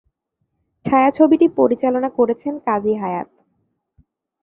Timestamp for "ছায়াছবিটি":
0.85-1.47